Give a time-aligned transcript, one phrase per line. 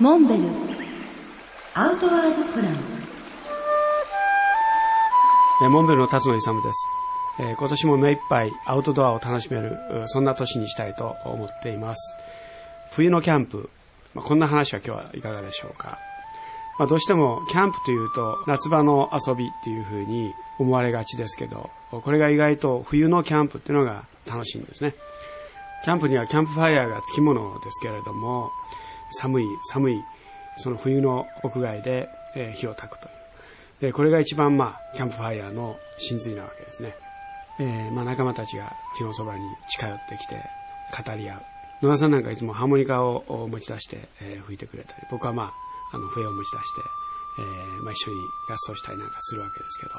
[0.00, 0.42] モンベル。
[1.74, 2.74] アウトワードプラン
[5.70, 6.88] モンベルの辰野勇です、
[7.38, 12.18] え今年も目いっぱいアウトドアを楽しめるそんな年にしたいと思っています。
[12.90, 13.70] 冬のキャンプ、
[14.14, 16.00] まあこんな話は今日はいかがでしょうか、
[16.76, 24.96] まあどうしてもキャンプというと夏場の遊びっていう風に思われがちですけどこれが意外と冬のキャンプっていうのが楽しいんですね。
[25.84, 28.50] キャンプにはキャンプファイヤーがつきものですけれども
[29.14, 29.94] 寒い寒い
[30.58, 33.14] その冬の屋外でえ火を焚くという
[33.80, 36.94] で、これが一番まあ、キャンプファイヤーの真髄なわけですね。
[37.60, 40.36] えーまあ仲間たちが火のそばに近寄ってきて
[41.06, 41.42] 語り合う。
[41.82, 45.52] 野田さんなんかいつもハーモニカを持ち出して、え吹いてくれたり、僕はま
[45.92, 46.82] あ、あの、笛を持ち出して、
[47.40, 48.16] えーまあ一緒に
[48.48, 49.92] 合奏したりなんかするわけですけど、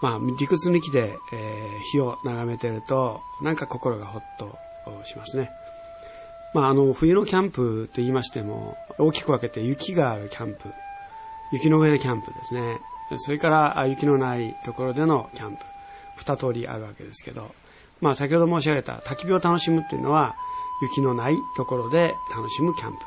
[0.00, 4.58] まあ理屈抜きで、え火を眺めてると、なんか心がほっと
[5.04, 5.50] しますね。
[6.54, 10.70] まああの、冬のキャンプと言いましても、大きく分けて雪があるキャンプ、
[11.52, 12.80] 雪の上でキャンプですね。
[13.16, 15.64] それから雪のないところでのキャンプ。
[16.16, 17.54] 二通りあるわけですけど、
[18.00, 20.36] まあ先ほど申し上げた焚き火を楽しむっていうのは
[20.82, 22.98] 雪のないところで楽しむキャンプ。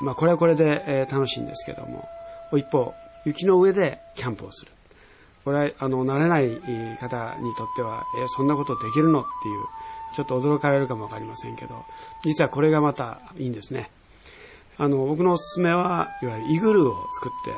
[0.00, 2.08] まあこれはこれで、え楽しいんですけども、
[2.56, 4.72] 一方、雪の上でキャンプをする。
[5.44, 6.48] これは、あの、慣れない
[6.96, 9.60] 方にとっては、えそんなことできるのっていう、
[10.14, 11.84] ちょっと驚かれるかもわかりませんけど、
[12.24, 13.90] 実はこれがまたいいんですね。
[14.76, 17.54] あの、僕のおすすめは、いわゆるイグルを作って、え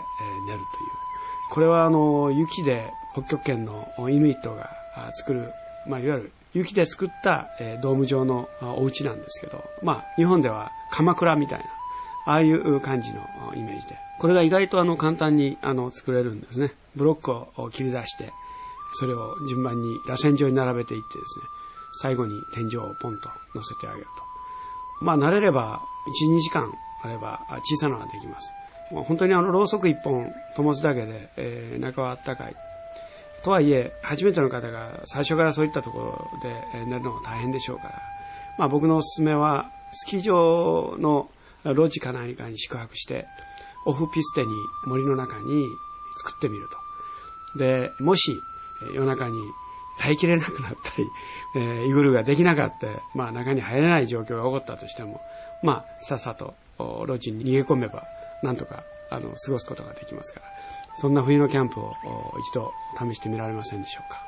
[0.46, 0.64] 寝るという。
[1.50, 4.70] これはあの、雪で北極圏のイヌイットが
[5.14, 5.52] 作る、
[5.86, 11.64] まあ、いわゆる雪で作った、えドーム状のお家なんですけど、まあ、日本では鎌倉みたいな、
[12.26, 13.20] ああいう感じの
[13.54, 13.96] イメージで。
[14.18, 16.72] これが意外とあの、簡単にあの、作れるんですね。
[16.96, 18.32] ブロックを切り出して、
[18.94, 21.44] それを順番に螺旋状に並べていってですね、
[21.92, 25.04] 最後に天井をポンと乗せてあげると。
[25.04, 28.52] まあ、慣れれば、1、2時間あれば、小さなのができます。
[28.90, 32.56] もう本当にあの、ろうそく一本灯すだけで、えー中はあったかい。
[33.42, 38.02] とはいえ、初めての方が最初からそういったところでえー寝るのが大変でしょうから、
[38.58, 41.30] まあ僕のおすすめは、スキー場の
[41.64, 43.26] ロジか何かに宿泊して、
[43.84, 44.52] オフピステに
[44.86, 45.68] 森の中に
[46.16, 47.58] 作ってみると。
[47.58, 48.40] で、もし、
[48.94, 49.40] 夜中に
[49.98, 51.10] 耐えきれなくなったり、
[51.56, 55.20] えーイグルができなかった、まあ中に入れない状況が起こったとしても、
[55.62, 58.06] まあ、さっさと路地に逃げ込めば、
[58.42, 60.46] なんとか、あの、過ごすことができますから、
[60.94, 61.94] そんな冬のキャンプを
[62.40, 64.22] 一度試してみられませんでしょうか。